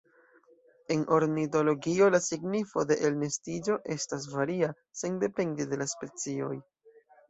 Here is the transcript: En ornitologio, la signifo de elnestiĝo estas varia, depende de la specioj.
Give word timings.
En 0.95 1.03
ornitologio, 1.17 2.07
la 2.17 2.21
signifo 2.29 2.87
de 2.93 2.99
elnestiĝo 3.11 3.79
estas 3.99 4.29
varia, 4.35 4.75
depende 5.25 5.73
de 5.73 5.85
la 5.85 5.93
specioj. 5.97 6.55